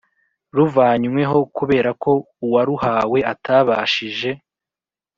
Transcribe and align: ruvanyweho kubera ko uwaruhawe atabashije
ruvanyweho 0.55 1.37
kubera 1.57 1.89
ko 2.03 2.11
uwaruhawe 2.45 3.19
atabashije 3.33 4.31